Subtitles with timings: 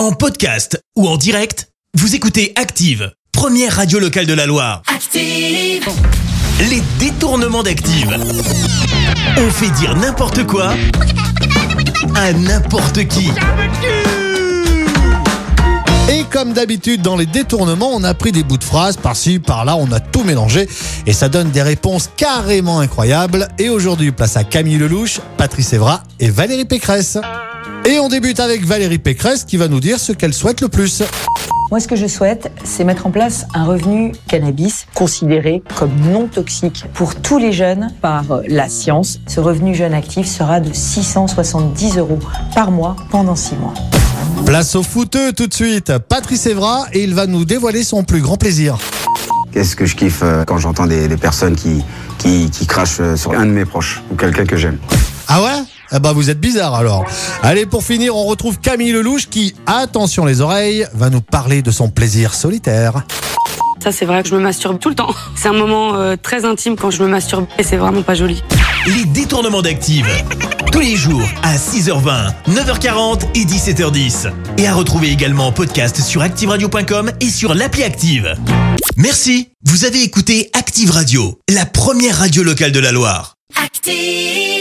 [0.00, 4.80] En podcast ou en direct, vous écoutez Active, première radio locale de la Loire.
[4.86, 5.86] Active,
[6.70, 8.08] Les détournements d'Active.
[9.36, 10.72] On fait dire n'importe quoi
[12.14, 13.28] à n'importe qui.
[16.08, 19.76] Et comme d'habitude dans les détournements, on a pris des bouts de phrases par-ci, par-là,
[19.76, 20.66] on a tout mélangé
[21.04, 23.48] et ça donne des réponses carrément incroyables.
[23.58, 27.18] Et aujourd'hui, place à Camille Lelouch, Patrice Evra et Valérie Pécresse.
[27.86, 31.02] Et on débute avec Valérie Pécresse qui va nous dire ce qu'elle souhaite le plus.
[31.70, 36.26] Moi, ce que je souhaite, c'est mettre en place un revenu cannabis considéré comme non
[36.26, 39.20] toxique pour tous les jeunes par euh, la science.
[39.26, 42.18] Ce revenu jeune actif sera de 670 euros
[42.54, 43.74] par mois pendant 6 mois.
[44.44, 48.20] Place au footeux tout de suite, Patrice Evra et il va nous dévoiler son plus
[48.20, 48.76] grand plaisir.
[49.52, 51.82] Qu'est-ce que je kiffe euh, quand j'entends des, des personnes qui,
[52.18, 54.78] qui, qui crachent euh, sur un de mes proches ou quelqu'un que j'aime.
[55.28, 55.62] Ah ouais?
[55.92, 57.04] Ah bah vous êtes bizarre alors.
[57.42, 61.70] Allez pour finir on retrouve Camille Lelouch qui, attention les oreilles, va nous parler de
[61.70, 63.04] son plaisir solitaire.
[63.82, 65.14] Ça, c'est vrai que je me masturbe tout le temps.
[65.36, 68.42] C'est un moment euh, très intime quand je me masturbe et c'est vraiment pas joli.
[68.86, 70.06] Les détournements d'Active.
[70.70, 74.30] Tous les jours à 6h20, 9h40 et 17h10.
[74.58, 78.34] Et à retrouver également en podcast sur ActiveRadio.com et sur l'appli Active.
[78.96, 79.48] Merci.
[79.64, 83.34] Vous avez écouté Active Radio, la première radio locale de la Loire.
[83.62, 84.59] active.